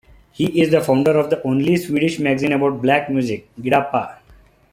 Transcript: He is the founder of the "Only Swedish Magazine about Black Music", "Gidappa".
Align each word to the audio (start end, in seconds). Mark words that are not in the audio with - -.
He 0.31 0.59
is 0.59 0.71
the 0.71 0.81
founder 0.81 1.11
of 1.19 1.29
the 1.29 1.43
"Only 1.43 1.77
Swedish 1.77 2.17
Magazine 2.17 2.53
about 2.53 2.81
Black 2.81 3.07
Music", 3.11 3.47
"Gidappa". 3.59 4.17